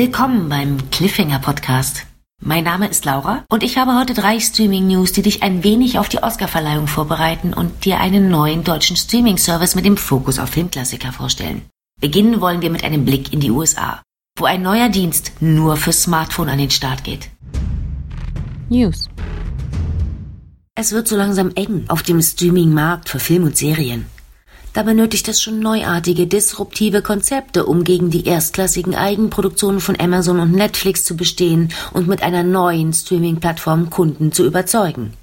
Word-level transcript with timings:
Willkommen 0.00 0.48
beim 0.48 0.90
Cliffhanger 0.90 1.40
Podcast. 1.40 2.06
Mein 2.40 2.64
Name 2.64 2.88
ist 2.88 3.04
Laura 3.04 3.44
und 3.50 3.62
ich 3.62 3.76
habe 3.76 3.98
heute 3.98 4.14
drei 4.14 4.40
Streaming-News, 4.40 5.12
die 5.12 5.20
dich 5.20 5.42
ein 5.42 5.62
wenig 5.62 5.98
auf 5.98 6.08
die 6.08 6.22
Oscar-Verleihung 6.22 6.86
vorbereiten 6.86 7.52
und 7.52 7.84
dir 7.84 8.00
einen 8.00 8.30
neuen 8.30 8.64
deutschen 8.64 8.96
Streaming-Service 8.96 9.74
mit 9.74 9.84
dem 9.84 9.98
Fokus 9.98 10.38
auf 10.38 10.48
Filmklassiker 10.48 11.12
vorstellen. 11.12 11.66
Beginnen 12.00 12.40
wollen 12.40 12.62
wir 12.62 12.70
mit 12.70 12.82
einem 12.82 13.04
Blick 13.04 13.34
in 13.34 13.40
die 13.40 13.50
USA, 13.50 14.00
wo 14.38 14.46
ein 14.46 14.62
neuer 14.62 14.88
Dienst 14.88 15.32
nur 15.40 15.76
für 15.76 15.92
Smartphone 15.92 16.48
an 16.48 16.56
den 16.56 16.70
Start 16.70 17.04
geht. 17.04 17.28
News. 18.70 19.10
Es 20.76 20.92
wird 20.92 21.08
so 21.08 21.16
langsam 21.18 21.52
eng 21.56 21.84
auf 21.88 22.02
dem 22.02 22.22
Streaming-Markt 22.22 23.10
für 23.10 23.18
Film 23.18 23.44
und 23.44 23.58
Serien. 23.58 24.06
Da 24.72 24.84
benötigt 24.84 25.26
es 25.26 25.42
schon 25.42 25.58
neuartige, 25.58 26.28
disruptive 26.28 27.02
Konzepte, 27.02 27.66
um 27.66 27.82
gegen 27.82 28.10
die 28.10 28.26
erstklassigen 28.26 28.94
Eigenproduktionen 28.94 29.80
von 29.80 29.98
Amazon 29.98 30.38
und 30.38 30.52
Netflix 30.52 31.04
zu 31.04 31.16
bestehen 31.16 31.72
und 31.92 32.06
mit 32.06 32.22
einer 32.22 32.44
neuen 32.44 32.92
Streaming-Plattform 32.92 33.90
Kunden 33.90 34.30
zu 34.30 34.46
überzeugen. 34.46 35.14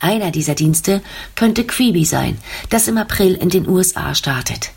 Einer 0.00 0.30
dieser 0.30 0.54
Dienste 0.54 1.00
könnte 1.34 1.64
Quibi 1.64 2.04
sein, 2.04 2.36
das 2.68 2.86
im 2.86 2.98
April 2.98 3.34
in 3.34 3.48
den 3.48 3.66
USA 3.66 4.14
startet. 4.14 4.72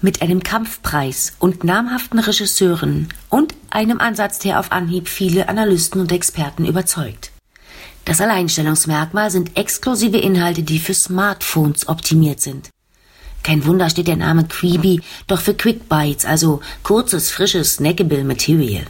Mit 0.00 0.22
einem 0.22 0.42
Kampfpreis 0.42 1.34
und 1.38 1.64
namhaften 1.64 2.18
Regisseuren 2.18 3.08
und 3.28 3.54
einem 3.68 4.00
Ansatz, 4.00 4.38
der 4.38 4.58
auf 4.58 4.72
Anhieb 4.72 5.06
viele 5.06 5.50
Analysten 5.50 6.00
und 6.00 6.12
Experten 6.12 6.64
überzeugt. 6.64 7.30
Das 8.06 8.22
Alleinstellungsmerkmal 8.22 9.30
sind 9.30 9.56
exklusive 9.56 10.18
Inhalte, 10.18 10.62
die 10.62 10.78
für 10.78 10.94
Smartphones 10.94 11.88
optimiert 11.88 12.40
sind. 12.40 12.70
Kein 13.44 13.64
Wunder 13.66 13.88
steht 13.90 14.08
der 14.08 14.16
Name 14.16 14.44
Quibi 14.44 15.00
doch 15.28 15.40
für 15.40 15.54
Quick 15.54 15.88
Bites, 15.88 16.24
also 16.24 16.60
kurzes, 16.82 17.30
frisches, 17.30 17.74
snackable 17.74 18.24
Material. 18.24 18.86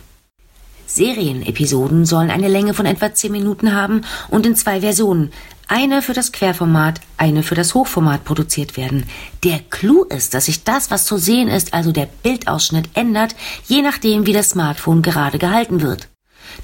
Serienepisoden 0.86 2.06
sollen 2.06 2.30
eine 2.30 2.48
Länge 2.48 2.72
von 2.72 2.86
etwa 2.86 3.12
10 3.12 3.32
Minuten 3.32 3.74
haben 3.74 4.02
und 4.28 4.46
in 4.46 4.54
zwei 4.54 4.80
Versionen, 4.80 5.32
eine 5.66 6.02
für 6.02 6.12
das 6.12 6.30
Querformat, 6.30 7.00
eine 7.16 7.42
für 7.42 7.56
das 7.56 7.74
Hochformat 7.74 8.24
produziert 8.24 8.76
werden. 8.76 9.06
Der 9.42 9.58
Clou 9.58 10.04
ist, 10.04 10.34
dass 10.34 10.44
sich 10.44 10.62
das, 10.62 10.90
was 10.90 11.04
zu 11.04 11.16
sehen 11.16 11.48
ist, 11.48 11.74
also 11.74 11.90
der 11.90 12.06
Bildausschnitt, 12.22 12.90
ändert, 12.94 13.34
je 13.66 13.82
nachdem, 13.82 14.26
wie 14.26 14.32
das 14.32 14.50
Smartphone 14.50 15.02
gerade 15.02 15.38
gehalten 15.38 15.80
wird. 15.80 16.08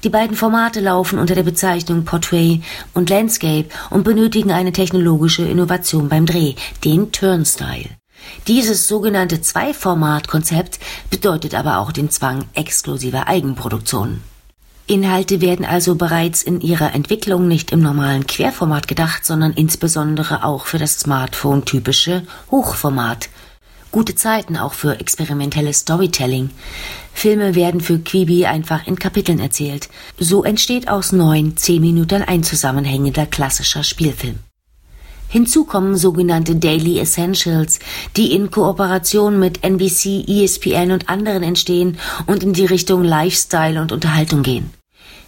Die 0.03 0.09
beiden 0.09 0.35
Formate 0.35 0.79
laufen 0.79 1.19
unter 1.19 1.35
der 1.35 1.43
Bezeichnung 1.43 2.05
Portrait 2.05 2.61
und 2.93 3.09
Landscape 3.09 3.69
und 3.89 4.03
benötigen 4.03 4.51
eine 4.51 4.71
technologische 4.71 5.43
Innovation 5.43 6.09
beim 6.09 6.25
Dreh, 6.25 6.55
den 6.83 7.11
Turnstyle. 7.11 7.89
Dieses 8.47 8.87
sogenannte 8.87 9.41
Zweiformat-Konzept 9.41 10.79
bedeutet 11.09 11.55
aber 11.55 11.79
auch 11.79 11.91
den 11.91 12.09
Zwang 12.09 12.45
exklusiver 12.53 13.27
Eigenproduktion. 13.27 14.21
Inhalte 14.87 15.39
werden 15.41 15.65
also 15.65 15.95
bereits 15.95 16.43
in 16.43 16.59
ihrer 16.59 16.93
Entwicklung 16.93 17.47
nicht 17.47 17.71
im 17.71 17.81
normalen 17.81 18.27
Querformat 18.27 18.87
gedacht, 18.87 19.25
sondern 19.25 19.53
insbesondere 19.53 20.43
auch 20.43 20.65
für 20.65 20.79
das 20.79 20.99
Smartphone 20.99 21.63
typische 21.63 22.23
Hochformat, 22.49 23.29
Gute 23.91 24.15
Zeiten 24.15 24.55
auch 24.55 24.73
für 24.73 25.01
experimentelles 25.01 25.79
Storytelling. 25.79 26.49
Filme 27.13 27.55
werden 27.55 27.81
für 27.81 27.99
Quibi 27.99 28.45
einfach 28.45 28.87
in 28.87 28.97
Kapiteln 28.97 29.39
erzählt. 29.39 29.89
So 30.17 30.45
entsteht 30.45 30.87
aus 30.87 31.11
neun, 31.11 31.57
zehn 31.57 31.81
Minuten 31.81 32.21
ein 32.23 32.43
zusammenhängender 32.43 33.25
klassischer 33.25 33.83
Spielfilm. 33.83 34.39
Hinzu 35.27 35.65
kommen 35.65 35.97
sogenannte 35.97 36.55
Daily 36.55 36.99
Essentials, 36.99 37.79
die 38.15 38.33
in 38.33 38.49
Kooperation 38.49 39.39
mit 39.39 39.63
NBC, 39.63 40.25
ESPN 40.27 40.91
und 40.91 41.09
anderen 41.09 41.43
entstehen 41.43 41.97
und 42.27 42.43
in 42.43 42.53
die 42.53 42.65
Richtung 42.65 43.03
Lifestyle 43.03 43.81
und 43.81 43.91
Unterhaltung 43.91 44.41
gehen. 44.41 44.71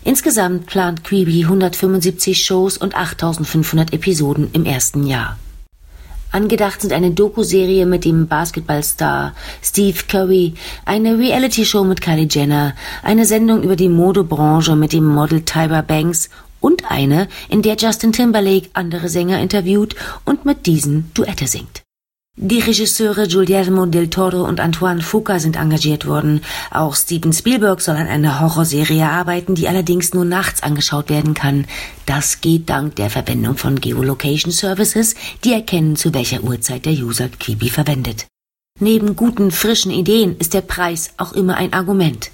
Insgesamt 0.05 0.67
plant 0.67 1.03
Quibi 1.03 1.43
175 1.43 2.43
Shows 2.45 2.77
und 2.77 2.95
8500 2.95 3.93
Episoden 3.93 4.49
im 4.51 4.65
ersten 4.65 5.05
Jahr. 5.05 5.37
Angedacht 6.33 6.81
sind 6.81 6.93
eine 6.93 7.11
Doku-Serie 7.11 7.85
mit 7.85 8.05
dem 8.05 8.27
Basketballstar 8.27 9.35
Steve 9.61 9.99
Curry, 10.07 10.55
eine 10.83 11.19
Reality-Show 11.19 11.83
mit 11.83 12.01
Kylie 12.01 12.27
Jenner, 12.27 12.73
eine 13.03 13.27
Sendung 13.27 13.61
über 13.61 13.75
die 13.75 13.87
Modebranche 13.87 14.75
mit 14.75 14.93
dem 14.93 15.05
Model 15.05 15.43
Tyra 15.45 15.81
Banks 15.81 16.31
und 16.59 16.89
eine, 16.89 17.27
in 17.49 17.61
der 17.61 17.75
Justin 17.75 18.13
Timberlake 18.13 18.69
andere 18.73 19.09
Sänger 19.09 19.39
interviewt 19.41 19.95
und 20.25 20.43
mit 20.43 20.65
diesen 20.65 21.11
Duette 21.13 21.45
singt. 21.45 21.82
Die 22.35 22.59
Regisseure 22.59 23.27
Guillermo 23.27 23.85
del 23.85 24.09
Toro 24.09 24.43
und 24.43 24.59
Antoine 24.59 25.01
Fuqua 25.01 25.39
sind 25.39 25.55
engagiert 25.55 26.07
worden. 26.07 26.41
Auch 26.71 26.95
Steven 26.95 27.31
Spielberg 27.31 27.79
soll 27.79 27.95
an 27.95 28.07
einer 28.07 28.41
Horrorserie 28.41 29.07
arbeiten, 29.07 29.53
die 29.55 29.67
allerdings 29.67 30.13
nur 30.15 30.25
nachts 30.25 30.61
angeschaut 30.61 31.09
werden 31.09 31.35
kann. 31.35 31.65
Das 32.05 32.41
geht 32.41 32.69
dank 32.69 32.95
der 32.95 33.11
Verwendung 33.11 33.55
von 33.55 33.79
Geolocation 33.79 34.51
Services, 34.51 35.13
die 35.43 35.53
erkennen, 35.53 35.95
zu 35.95 36.13
welcher 36.13 36.43
Uhrzeit 36.43 36.85
der 36.85 36.93
User 36.93 37.29
Quibi 37.29 37.69
verwendet. 37.69 38.25
Neben 38.79 39.15
guten, 39.15 39.51
frischen 39.51 39.91
Ideen 39.91 40.35
ist 40.37 40.55
der 40.55 40.61
Preis 40.61 41.11
auch 41.17 41.33
immer 41.33 41.55
ein 41.55 41.71
Argument. 41.71 42.31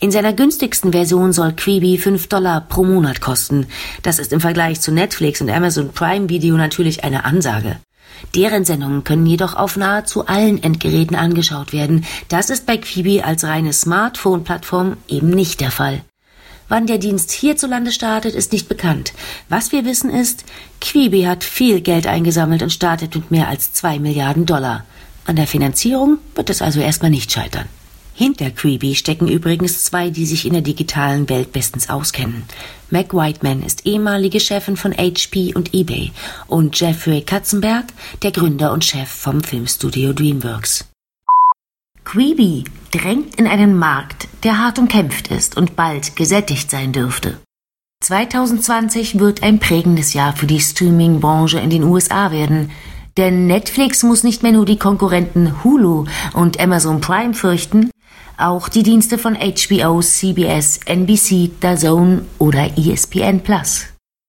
In 0.00 0.10
seiner 0.10 0.32
günstigsten 0.32 0.92
Version 0.92 1.32
soll 1.32 1.52
Quibi 1.52 1.98
5 1.98 2.26
Dollar 2.26 2.62
pro 2.62 2.82
Monat 2.82 3.20
kosten. 3.20 3.68
Das 4.02 4.18
ist 4.18 4.32
im 4.32 4.40
Vergleich 4.40 4.80
zu 4.80 4.92
Netflix 4.92 5.40
und 5.40 5.48
Amazon 5.48 5.92
Prime 5.92 6.28
Video 6.28 6.56
natürlich 6.56 7.04
eine 7.04 7.24
Ansage. 7.24 7.78
Deren 8.34 8.64
Sendungen 8.64 9.04
können 9.04 9.26
jedoch 9.26 9.54
auf 9.54 9.76
nahezu 9.76 10.26
allen 10.26 10.62
Endgeräten 10.62 11.16
angeschaut 11.16 11.72
werden. 11.72 12.04
Das 12.28 12.50
ist 12.50 12.66
bei 12.66 12.76
Quibi 12.76 13.22
als 13.22 13.44
reine 13.44 13.72
Smartphone-Plattform 13.72 14.96
eben 15.08 15.30
nicht 15.30 15.60
der 15.60 15.70
Fall. 15.70 16.02
Wann 16.68 16.86
der 16.86 16.98
Dienst 16.98 17.30
hierzulande 17.30 17.92
startet, 17.92 18.34
ist 18.34 18.52
nicht 18.52 18.68
bekannt. 18.68 19.12
Was 19.48 19.70
wir 19.70 19.84
wissen 19.84 20.10
ist, 20.10 20.44
Quibi 20.80 21.22
hat 21.22 21.44
viel 21.44 21.80
Geld 21.80 22.06
eingesammelt 22.06 22.62
und 22.62 22.72
startet 22.72 23.14
mit 23.14 23.30
mehr 23.30 23.48
als 23.48 23.72
zwei 23.72 23.98
Milliarden 23.98 24.46
Dollar. 24.46 24.84
An 25.26 25.36
der 25.36 25.46
Finanzierung 25.46 26.18
wird 26.34 26.50
es 26.50 26.62
also 26.62 26.80
erstmal 26.80 27.10
nicht 27.10 27.30
scheitern. 27.30 27.66
Hinter 28.18 28.50
Creepy 28.50 28.94
stecken 28.94 29.28
übrigens 29.28 29.84
zwei, 29.84 30.08
die 30.08 30.24
sich 30.24 30.46
in 30.46 30.54
der 30.54 30.62
digitalen 30.62 31.28
Welt 31.28 31.52
bestens 31.52 31.90
auskennen. 31.90 32.44
Mac 32.88 33.12
Whiteman 33.12 33.62
ist 33.62 33.84
ehemalige 33.84 34.40
Chefin 34.40 34.78
von 34.78 34.94
HP 34.94 35.52
und 35.54 35.74
eBay 35.74 36.12
und 36.46 36.80
Jeffrey 36.80 37.20
Katzenberg, 37.20 37.84
der 38.22 38.30
Gründer 38.30 38.72
und 38.72 38.86
Chef 38.86 39.10
vom 39.10 39.42
Filmstudio 39.42 40.14
DreamWorks. 40.14 40.86
Quibi 42.04 42.64
drängt 42.90 43.34
in 43.34 43.46
einen 43.46 43.76
Markt, 43.76 44.28
der 44.44 44.60
hart 44.60 44.78
umkämpft 44.78 45.28
ist 45.28 45.58
und 45.58 45.76
bald 45.76 46.16
gesättigt 46.16 46.70
sein 46.70 46.94
dürfte. 46.94 47.36
2020 48.00 49.18
wird 49.18 49.42
ein 49.42 49.58
prägendes 49.58 50.14
Jahr 50.14 50.34
für 50.34 50.46
die 50.46 50.60
Streaming-Branche 50.60 51.58
in 51.58 51.68
den 51.68 51.82
USA 51.82 52.30
werden, 52.30 52.70
denn 53.18 53.46
Netflix 53.46 54.02
muss 54.02 54.24
nicht 54.24 54.42
mehr 54.42 54.52
nur 54.52 54.64
die 54.64 54.78
Konkurrenten 54.78 55.62
Hulu 55.64 56.06
und 56.32 56.58
Amazon 56.60 57.02
Prime 57.02 57.34
fürchten, 57.34 57.90
auch 58.38 58.68
die 58.68 58.82
Dienste 58.82 59.18
von 59.18 59.36
HBO, 59.36 60.00
CBS, 60.00 60.80
NBC, 60.84 61.50
DAZN 61.60 62.26
oder 62.38 62.76
ESPN. 62.76 63.42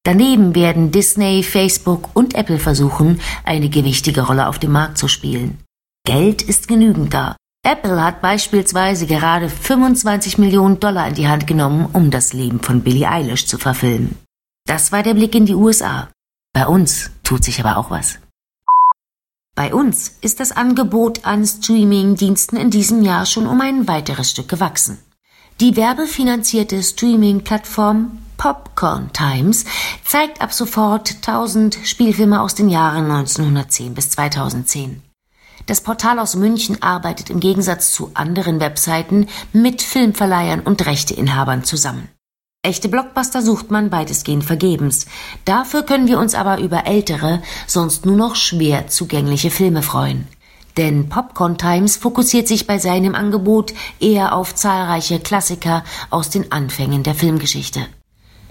Daneben 0.03 0.55
werden 0.55 0.91
Disney, 0.91 1.43
Facebook 1.43 2.09
und 2.13 2.35
Apple 2.35 2.59
versuchen, 2.59 3.19
eine 3.43 3.69
gewichtige 3.69 4.21
Rolle 4.21 4.47
auf 4.47 4.59
dem 4.59 4.71
Markt 4.71 4.97
zu 4.97 5.07
spielen. 5.07 5.59
Geld 6.05 6.41
ist 6.41 6.67
genügend 6.67 7.13
da. 7.13 7.35
Apple 7.65 8.01
hat 8.01 8.21
beispielsweise 8.21 9.07
gerade 9.07 9.49
25 9.49 10.37
Millionen 10.37 10.79
Dollar 10.79 11.09
in 11.09 11.15
die 11.15 11.27
Hand 11.27 11.47
genommen, 11.47 11.89
um 11.91 12.11
das 12.11 12.31
Leben 12.31 12.61
von 12.61 12.81
Billie 12.81 13.09
Eilish 13.09 13.47
zu 13.47 13.57
verfilmen. 13.57 14.17
Das 14.65 14.93
war 14.93 15.03
der 15.03 15.15
Blick 15.15 15.35
in 15.35 15.45
die 15.45 15.55
USA. 15.55 16.09
Bei 16.53 16.65
uns 16.65 17.11
tut 17.23 17.43
sich 17.43 17.59
aber 17.59 17.77
auch 17.77 17.91
was. 17.91 18.19
Bei 19.57 19.73
uns 19.73 20.11
ist 20.21 20.39
das 20.39 20.51
Angebot 20.51 21.25
an 21.25 21.43
Streaming-Diensten 21.43 22.57
in 22.57 22.69
diesem 22.69 23.01
Jahr 23.01 23.25
schon 23.25 23.47
um 23.47 23.59
ein 23.59 23.87
weiteres 23.87 24.29
Stück 24.29 24.47
gewachsen. 24.47 24.99
Die 25.59 25.75
werbefinanzierte 25.75 26.83
Streaming-Plattform 26.83 28.19
Popcorn 28.37 29.11
Times 29.13 29.65
zeigt 30.05 30.41
ab 30.43 30.53
sofort 30.53 31.15
1000 31.25 31.79
Spielfilme 31.85 32.39
aus 32.39 32.53
den 32.53 32.69
Jahren 32.69 33.09
1910 33.09 33.95
bis 33.95 34.11
2010. 34.11 35.01
Das 35.65 35.81
Portal 35.81 36.19
aus 36.19 36.35
München 36.35 36.83
arbeitet 36.83 37.31
im 37.31 37.39
Gegensatz 37.39 37.91
zu 37.91 38.11
anderen 38.13 38.59
Webseiten 38.59 39.25
mit 39.53 39.81
Filmverleihern 39.81 40.59
und 40.59 40.85
Rechteinhabern 40.85 41.63
zusammen. 41.63 42.09
Echte 42.67 42.89
Blockbuster 42.89 43.41
sucht 43.41 43.71
man 43.71 43.93
weitestgehend 43.93 44.43
vergebens. 44.43 45.05
Dafür 45.45 45.83
können 45.83 46.05
wir 46.09 46.19
uns 46.19 46.35
aber 46.35 46.59
über 46.59 46.85
ältere, 46.85 47.41
sonst 47.65 48.05
nur 48.05 48.17
noch 48.17 48.35
schwer 48.35 48.89
zugängliche 48.89 49.51
Filme 49.51 49.81
freuen. 49.81 50.27
Denn 50.75 51.07
Popcorn 51.07 51.57
Times 51.57 51.95
fokussiert 51.95 52.45
sich 52.45 52.67
bei 52.67 52.77
seinem 52.77 53.15
Angebot 53.15 53.73
eher 54.01 54.35
auf 54.35 54.53
zahlreiche 54.53 55.21
Klassiker 55.21 55.85
aus 56.09 56.29
den 56.29 56.51
Anfängen 56.51 57.03
der 57.03 57.15
Filmgeschichte. 57.15 57.85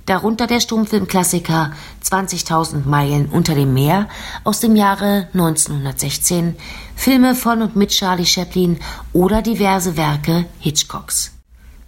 Darunter 0.06 0.46
der 0.46 0.60
Stummfilmklassiker 0.60 1.72
20.000 2.02 2.86
Meilen 2.86 3.26
unter 3.26 3.54
dem 3.54 3.74
Meer 3.74 4.08
aus 4.44 4.60
dem 4.60 4.76
Jahre 4.76 5.28
1916, 5.34 6.56
Filme 6.94 7.34
von 7.34 7.60
und 7.60 7.76
mit 7.76 7.90
Charlie 7.90 8.24
Chaplin 8.24 8.78
oder 9.12 9.42
diverse 9.42 9.98
Werke 9.98 10.46
Hitchcocks. 10.58 11.35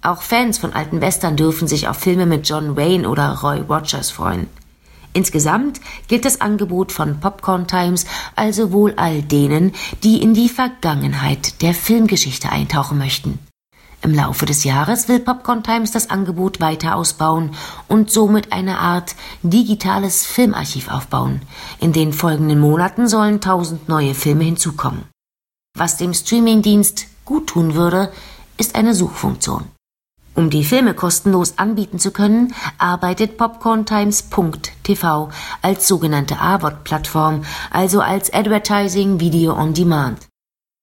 Auch 0.02 0.22
Fans 0.22 0.58
von 0.58 0.72
alten 0.72 1.00
Western 1.00 1.36
dürfen 1.36 1.66
sich 1.66 1.88
auf 1.88 1.96
Filme 1.96 2.26
mit 2.26 2.48
John 2.48 2.76
Wayne 2.76 3.08
oder 3.08 3.40
Roy 3.42 3.60
Rogers 3.60 4.10
freuen. 4.10 4.46
Insgesamt 5.12 5.80
gilt 6.06 6.24
das 6.24 6.40
Angebot 6.40 6.92
von 6.92 7.18
Popcorn 7.18 7.66
Times 7.66 8.06
also 8.36 8.72
wohl 8.72 8.94
all 8.96 9.22
denen, 9.22 9.72
die 10.04 10.22
in 10.22 10.34
die 10.34 10.48
Vergangenheit 10.48 11.60
der 11.62 11.74
Filmgeschichte 11.74 12.50
eintauchen 12.50 12.98
möchten. 12.98 13.40
Im 14.00 14.14
Laufe 14.14 14.46
des 14.46 14.62
Jahres 14.62 15.08
will 15.08 15.18
Popcorn 15.18 15.64
Times 15.64 15.90
das 15.90 16.08
Angebot 16.08 16.60
weiter 16.60 16.94
ausbauen 16.94 17.50
und 17.88 18.12
somit 18.12 18.52
eine 18.52 18.78
Art 18.78 19.16
digitales 19.42 20.24
Filmarchiv 20.24 20.88
aufbauen. 20.88 21.42
In 21.80 21.92
den 21.92 22.12
folgenden 22.12 22.60
Monaten 22.60 23.08
sollen 23.08 23.40
tausend 23.40 23.88
neue 23.88 24.14
Filme 24.14 24.44
hinzukommen. 24.44 25.02
Was 25.76 25.96
dem 25.96 26.14
Streamingdienst 26.14 27.06
gut 27.24 27.48
tun 27.48 27.74
würde, 27.74 28.12
ist 28.56 28.76
eine 28.76 28.94
Suchfunktion. 28.94 29.64
Um 30.38 30.50
die 30.50 30.62
Filme 30.62 30.94
kostenlos 30.94 31.58
anbieten 31.58 31.98
zu 31.98 32.12
können, 32.12 32.54
arbeitet 32.78 33.36
popcorntimes.tv 33.38 35.30
als 35.62 35.88
sogenannte 35.88 36.38
AVOD-Plattform, 36.38 37.42
also 37.72 38.00
als 38.00 38.32
Advertising 38.32 39.18
Video 39.18 39.58
on 39.58 39.74
Demand. 39.74 40.28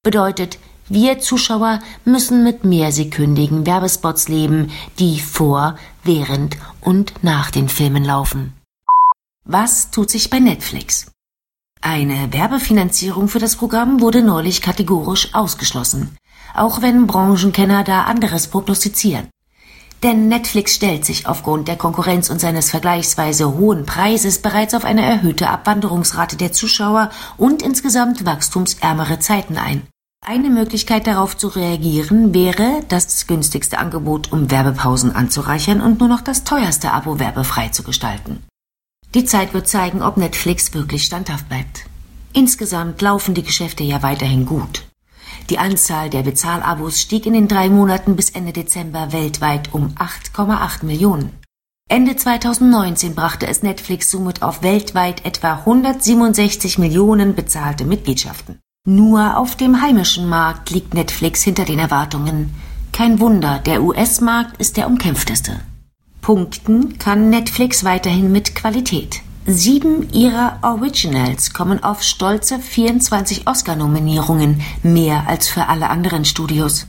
Bedeutet, 0.04 0.60
wir 0.90 1.20
Zuschauer 1.20 1.80
müssen 2.04 2.44
mit 2.44 2.66
mehrsekündigen 2.66 3.66
Werbespots 3.66 4.28
leben, 4.28 4.72
die 5.00 5.22
vor, 5.22 5.78
während 6.04 6.58
und 6.82 7.14
nach 7.24 7.50
den 7.50 7.70
Filmen 7.70 8.04
laufen. 8.04 8.52
Was 9.46 9.90
tut 9.90 10.10
sich 10.10 10.30
bei 10.30 10.42
Netflix? 10.42 11.10
Eine 11.80 12.34
Werbefinanzierung 12.34 13.30
für 13.30 13.40
das 13.40 13.56
Programm 13.56 14.02
wurde 14.02 14.22
neulich 14.22 14.62
kategorisch 14.62 15.34
ausgeschlossen, 15.34 16.18
auch 16.54 16.82
wenn 16.82 17.08
Branchenkenner 17.08 17.86
da 17.86 18.04
anderes 18.04 18.48
prognostizieren. 18.48 19.30
Denn 20.04 20.28
Netflix 20.28 20.76
stellt 20.76 21.06
sich 21.06 21.28
aufgrund 21.28 21.68
der 21.68 21.78
Konkurrenz 21.78 22.30
und 22.30 22.40
seines 22.40 22.70
vergleichsweise 22.70 23.58
hohen 23.58 23.86
Preises 23.86 24.40
bereits 24.40 24.74
auf 24.74 24.86
eine 24.86 25.04
erhöhte 25.04 25.50
Abwanderungsrate 25.50 26.36
der 26.36 26.52
Zuschauer 26.52 27.10
und 27.38 27.62
insgesamt 27.62 28.26
wachstumsärmere 28.26 29.20
Zeiten 29.20 29.58
ein. 29.58 29.82
Eine 30.28 30.50
Möglichkeit 30.50 31.06
darauf 31.06 31.38
zu 31.38 31.50
reagieren 31.50 32.34
wäre, 32.34 32.82
das 32.88 33.28
günstigste 33.28 33.78
Angebot 33.78 34.32
um 34.32 34.50
Werbepausen 34.50 35.16
anzureichern 35.16 35.82
und 35.82 36.00
nur 36.00 36.10
noch 36.10 36.22
das 36.22 36.44
teuerste 36.44 36.92
Abo 36.92 37.20
werbefrei 37.20 37.70
zu 37.70 37.84
gestalten. 37.84 38.44
Die 39.14 39.26
Zeit 39.26 39.54
wird 39.54 39.68
zeigen, 39.68 40.02
ob 40.02 40.18
Netflix 40.18 40.74
wirklich 40.74 41.04
standhaft 41.04 41.48
bleibt. 41.48 41.86
Insgesamt 42.34 43.02
laufen 43.02 43.34
die 43.34 43.44
Geschäfte 43.44 43.84
ja 43.84 44.02
weiterhin 44.02 44.46
gut. 44.46 44.85
Die 45.50 45.60
Anzahl 45.60 46.10
der 46.10 46.24
Bezahlabos 46.24 47.00
stieg 47.00 47.26
in 47.28 47.34
den 47.34 47.48
drei 47.48 47.70
Monaten 47.70 48.16
bis 48.16 48.32
Ende 48.32 48.52
Dezember 48.52 49.12
weltweit 49.12 49.74
um 49.74 49.94
8,8 49.96 50.86
Millionen. 50.86 51.32
Ende 51.88 52.16
2019 52.16 53.14
brachte 53.14 53.46
es 53.46 53.62
Netflix 53.62 54.10
somit 54.10 54.42
auf 54.42 54.64
weltweit 54.64 55.24
etwa 55.24 55.54
167 55.54 56.80
Millionen 56.80 57.36
bezahlte 57.36 57.86
Mitgliedschaften. 57.86 58.60
Nur 58.88 59.38
auf 59.38 59.56
dem 59.56 59.82
heimischen 59.82 60.28
Markt 60.28 60.72
liegt 60.72 60.96
Netflix 60.96 61.44
hinter 61.44 61.66
den 61.66 61.78
Erwartungen. 61.78 62.56
Kein 62.92 63.20
Wunder, 63.20 63.60
der 63.60 63.84
US-Markt 63.84 64.58
ist 64.58 64.78
der 64.78 64.88
umkämpfteste. 64.88 65.60
Punkten 66.22 66.98
kann 66.98 67.30
Netflix 67.30 67.84
weiterhin 67.84 68.32
mit 68.32 68.56
Qualität. 68.56 69.22
Sieben 69.48 70.12
ihrer 70.12 70.58
Originals 70.64 71.54
kommen 71.54 71.84
auf 71.84 72.02
stolze 72.02 72.58
24 72.58 73.48
Oscar-Nominierungen, 73.48 74.60
mehr 74.82 75.28
als 75.28 75.48
für 75.48 75.68
alle 75.68 75.92
anderen 75.92 76.26
Studios. 76.26 76.88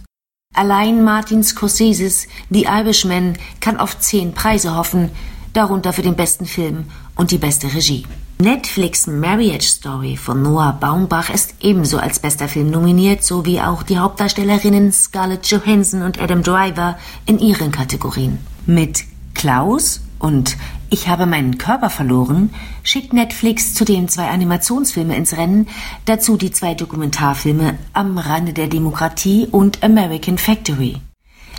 Allein 0.54 1.04
Martin 1.04 1.44
Scorseses 1.44 2.26
The 2.48 2.62
Irishman 2.62 3.36
kann 3.60 3.76
auf 3.76 3.98
zehn 3.98 4.32
Preise 4.32 4.74
hoffen, 4.74 5.10
darunter 5.52 5.92
für 5.92 6.00
den 6.00 6.16
besten 6.16 6.46
Film 6.46 6.84
und 7.14 7.30
die 7.30 7.36
beste 7.36 7.74
Regie. 7.74 8.06
Netflix 8.38 9.06
Marriage 9.06 9.66
Story 9.66 10.16
von 10.16 10.40
Noah 10.40 10.72
Baumbach 10.80 11.28
ist 11.28 11.56
ebenso 11.60 11.98
als 11.98 12.20
bester 12.20 12.48
Film 12.48 12.70
nominiert, 12.70 13.22
sowie 13.22 13.60
auch 13.60 13.82
die 13.82 13.98
Hauptdarstellerinnen 13.98 14.92
Scarlett 14.92 15.46
Johansson 15.46 16.00
und 16.00 16.18
Adam 16.18 16.42
Driver 16.42 16.96
in 17.26 17.38
ihren 17.38 17.70
Kategorien. 17.70 18.38
Mit 18.64 19.04
Klaus 19.34 20.00
und 20.18 20.56
Ich 20.88 21.08
habe 21.08 21.26
meinen 21.26 21.58
Körper 21.58 21.90
verloren 21.90 22.50
schickt 22.84 23.12
Netflix 23.12 23.74
zudem 23.74 24.06
zwei 24.08 24.28
Animationsfilme 24.28 25.16
ins 25.16 25.36
Rennen, 25.36 25.68
dazu 26.04 26.36
die 26.36 26.52
zwei 26.52 26.74
Dokumentarfilme 26.74 27.76
Am 27.92 28.18
Rande 28.18 28.52
der 28.52 28.68
Demokratie 28.68 29.48
und 29.50 29.82
American 29.82 30.38
Factory. 30.38 31.00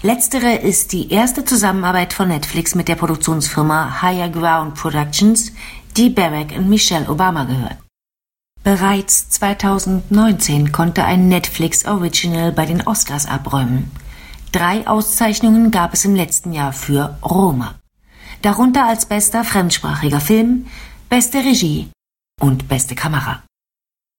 Letztere 0.01 0.55
ist 0.55 0.93
die 0.93 1.11
erste 1.11 1.43
Zusammenarbeit 1.43 2.13
von 2.13 2.29
Netflix 2.29 2.75
mit 2.75 2.87
der 2.87 2.95
Produktionsfirma 2.95 4.01
Higher 4.01 4.29
Ground 4.29 4.75
Productions, 4.75 5.51
die 5.97 6.09
Barack 6.09 6.53
und 6.55 6.69
Michelle 6.69 7.09
Obama 7.09 7.43
gehört. 7.43 7.77
Bereits 8.63 9.29
2019 9.29 10.71
konnte 10.71 11.03
ein 11.03 11.27
Netflix 11.27 11.85
Original 11.85 12.51
bei 12.51 12.65
den 12.65 12.85
Oscars 12.85 13.25
abräumen. 13.25 13.91
Drei 14.51 14.87
Auszeichnungen 14.87 15.71
gab 15.71 15.93
es 15.93 16.05
im 16.05 16.15
letzten 16.15 16.53
Jahr 16.53 16.73
für 16.73 17.17
Roma. 17.23 17.75
Darunter 18.41 18.85
als 18.85 19.05
bester 19.05 19.43
fremdsprachiger 19.43 20.21
Film, 20.21 20.67
beste 21.09 21.39
Regie 21.39 21.89
und 22.39 22.67
beste 22.67 22.95
Kamera. 22.95 23.43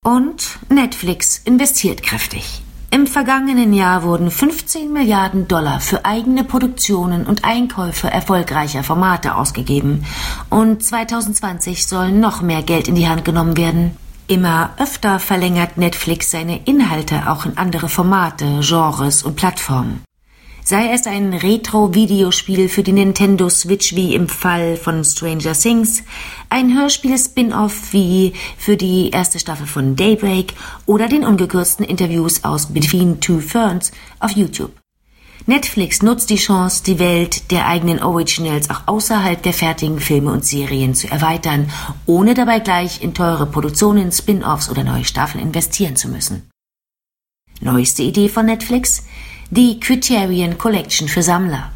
Und 0.04 0.58
Netflix 0.68 1.38
investiert 1.44 2.02
kräftig. 2.02 2.62
Im 2.90 3.06
vergangenen 3.06 3.74
Jahr 3.74 4.02
wurden 4.02 4.30
15 4.30 4.92
Milliarden 4.92 5.46
Dollar 5.46 5.80
für 5.80 6.06
eigene 6.06 6.42
Produktionen 6.42 7.26
und 7.26 7.44
Einkäufe 7.44 8.10
erfolgreicher 8.10 8.82
Formate 8.82 9.34
ausgegeben. 9.34 10.06
Und 10.48 10.82
2020 10.82 11.86
soll 11.86 12.12
noch 12.12 12.40
mehr 12.40 12.62
Geld 12.62 12.88
in 12.88 12.94
die 12.94 13.08
Hand 13.08 13.26
genommen 13.26 13.58
werden. 13.58 13.96
Immer 14.26 14.70
öfter 14.78 15.18
verlängert 15.20 15.76
Netflix 15.76 16.30
seine 16.30 16.64
Inhalte 16.64 17.30
auch 17.30 17.44
in 17.44 17.58
andere 17.58 17.88
Formate, 17.88 18.60
Genres 18.62 19.22
und 19.22 19.36
Plattformen 19.36 20.02
sei 20.68 20.92
es 20.92 21.06
ein 21.06 21.32
Retro-Videospiel 21.32 22.68
für 22.68 22.82
die 22.82 22.92
Nintendo 22.92 23.48
Switch 23.48 23.94
wie 23.94 24.14
im 24.14 24.28
Fall 24.28 24.76
von 24.76 25.02
Stranger 25.02 25.54
Things, 25.54 26.02
ein 26.50 26.78
Hörspiel-Spin-off 26.78 27.94
wie 27.94 28.34
für 28.58 28.76
die 28.76 29.08
erste 29.08 29.38
Staffel 29.38 29.66
von 29.66 29.96
Daybreak 29.96 30.52
oder 30.84 31.08
den 31.08 31.24
ungekürzten 31.24 31.86
Interviews 31.86 32.44
aus 32.44 32.66
Between 32.66 33.18
Two 33.18 33.40
Ferns 33.40 33.92
auf 34.18 34.32
YouTube. 34.32 34.72
Netflix 35.46 36.02
nutzt 36.02 36.28
die 36.28 36.36
Chance, 36.36 36.82
die 36.84 36.98
Welt 36.98 37.50
der 37.50 37.66
eigenen 37.66 38.02
Originals 38.02 38.68
auch 38.68 38.82
außerhalb 38.84 39.42
der 39.42 39.54
fertigen 39.54 40.00
Filme 40.00 40.32
und 40.32 40.44
Serien 40.44 40.94
zu 40.94 41.10
erweitern, 41.10 41.70
ohne 42.04 42.34
dabei 42.34 42.60
gleich 42.60 43.00
in 43.02 43.14
teure 43.14 43.46
Produktionen, 43.46 44.12
Spin-offs 44.12 44.68
oder 44.68 44.84
neue 44.84 45.06
Staffeln 45.06 45.42
investieren 45.42 45.96
zu 45.96 46.10
müssen. 46.10 46.50
Neueste 47.62 48.02
Idee 48.02 48.28
von 48.28 48.44
Netflix? 48.44 49.04
Die 49.50 49.80
Criterion 49.80 50.58
Collection 50.58 51.08
für 51.08 51.22
Sammler. 51.22 51.70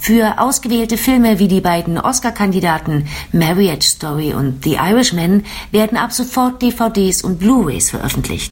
Für 0.00 0.38
ausgewählte 0.38 0.96
Filme 0.96 1.38
wie 1.40 1.48
die 1.48 1.60
beiden 1.60 1.98
Oscar-Kandidaten 1.98 3.08
Marriage 3.32 3.86
Story 3.86 4.32
und 4.32 4.64
The 4.64 4.74
Irishman 4.74 5.44
werden 5.72 5.98
ab 5.98 6.12
sofort 6.12 6.62
DVDs 6.62 7.22
und 7.22 7.38
Blu-rays 7.38 7.90
veröffentlicht. 7.90 8.50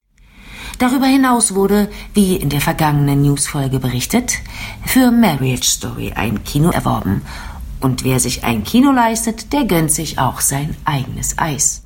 Darüber 0.79 1.07
hinaus 1.07 1.55
wurde, 1.55 1.89
wie 2.15 2.37
in 2.37 2.51
der 2.51 2.61
vergangenen 2.61 3.23
Newsfolge 3.23 3.79
berichtet, 3.79 4.35
für 4.85 5.11
Marriage 5.11 5.69
Story 5.69 6.13
ein 6.15 6.45
Kino 6.45 6.71
erworben. 6.71 7.23
Und 7.81 8.05
wer 8.05 8.19
sich 8.19 8.45
ein 8.45 8.65
Kino 8.65 8.91
leistet, 8.91 9.53
der 9.53 9.65
gönnt 9.65 9.93
sich 9.93 10.19
auch 10.19 10.41
sein 10.41 10.77
eigenes 10.85 11.39
Eis. 11.39 11.85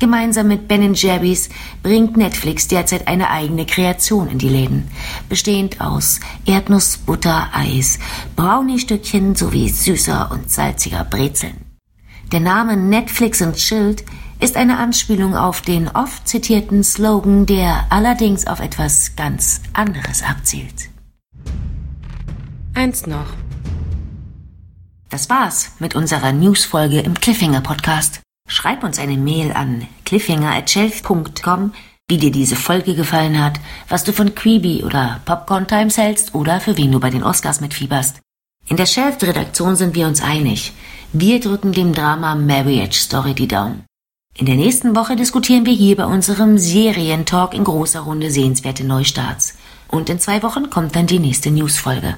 Gemeinsam 0.00 0.48
mit 0.48 0.66
Ben 0.66 0.92
Jerry's 0.92 1.48
bringt 1.84 2.16
Netflix 2.16 2.66
derzeit 2.66 3.06
eine 3.06 3.30
eigene 3.30 3.64
Kreation 3.64 4.28
in 4.28 4.38
die 4.38 4.48
Läden, 4.48 4.90
bestehend 5.28 5.80
aus 5.80 6.18
Erdnuss, 6.46 6.96
Butter, 6.96 7.50
Eis, 7.52 8.00
Brownie-Stückchen 8.34 9.36
sowie 9.36 9.68
süßer 9.68 10.32
und 10.32 10.50
salziger 10.50 11.04
Brezeln. 11.04 11.64
Der 12.32 12.40
Name 12.40 12.76
Netflix 12.76 13.40
und 13.40 13.54
Chilled 13.54 14.04
ist 14.40 14.56
eine 14.56 14.78
Anspielung 14.78 15.36
auf 15.36 15.60
den 15.60 15.88
oft 15.88 16.26
zitierten 16.26 16.82
Slogan, 16.82 17.46
der 17.46 17.86
allerdings 17.90 18.48
auf 18.48 18.58
etwas 18.58 19.14
ganz 19.14 19.60
anderes 19.74 20.24
abzielt. 20.24 20.90
Eins 22.74 23.06
noch. 23.06 23.32
Das 25.08 25.30
war's 25.30 25.70
mit 25.78 25.94
unserer 25.94 26.32
Newsfolge 26.32 26.98
im 26.98 27.14
Cliffhanger 27.14 27.60
Podcast. 27.60 28.23
Schreib 28.46 28.84
uns 28.84 28.98
eine 28.98 29.16
Mail 29.16 29.52
an 29.52 29.86
cliffhanger.shelf.com, 30.04 31.72
wie 32.08 32.18
dir 32.18 32.30
diese 32.30 32.56
Folge 32.56 32.94
gefallen 32.94 33.42
hat, 33.42 33.58
was 33.88 34.04
du 34.04 34.12
von 34.12 34.34
Creepy 34.34 34.84
oder 34.84 35.20
Popcorn 35.24 35.66
Times 35.66 35.96
hältst 35.96 36.34
oder 36.34 36.60
für 36.60 36.76
wen 36.76 36.92
du 36.92 37.00
bei 37.00 37.10
den 37.10 37.22
Oscars 37.22 37.60
mitfieberst. 37.60 38.20
In 38.68 38.76
der 38.76 38.86
Shelf-Redaktion 38.86 39.76
sind 39.76 39.94
wir 39.94 40.06
uns 40.06 40.22
einig. 40.22 40.72
Wir 41.12 41.40
drücken 41.40 41.72
dem 41.72 41.92
Drama 41.92 42.34
Marriage 42.34 42.98
Story 42.98 43.34
die 43.34 43.48
Daumen. 43.48 43.84
In 44.36 44.46
der 44.46 44.56
nächsten 44.56 44.96
Woche 44.96 45.16
diskutieren 45.16 45.64
wir 45.64 45.74
hier 45.74 45.96
bei 45.96 46.06
unserem 46.06 46.58
Serientalk 46.58 47.54
in 47.54 47.64
großer 47.64 48.00
Runde 48.00 48.30
sehenswerte 48.30 48.84
Neustarts. 48.84 49.56
Und 49.88 50.10
in 50.10 50.18
zwei 50.18 50.42
Wochen 50.42 50.70
kommt 50.70 50.96
dann 50.96 51.06
die 51.06 51.20
nächste 51.20 51.50
Newsfolge. 51.50 52.16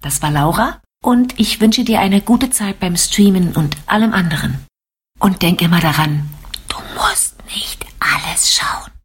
Das 0.00 0.22
war 0.22 0.30
Laura 0.30 0.80
und 1.04 1.38
ich 1.38 1.60
wünsche 1.60 1.84
dir 1.84 2.00
eine 2.00 2.20
gute 2.20 2.50
Zeit 2.50 2.80
beim 2.80 2.96
Streamen 2.96 3.54
und 3.54 3.76
allem 3.86 4.14
anderen. 4.14 4.67
Und 5.18 5.42
denk 5.42 5.62
immer 5.62 5.80
daran, 5.80 6.28
du 6.68 6.76
musst 6.94 7.34
nicht 7.46 7.84
alles 7.98 8.54
schauen. 8.54 8.90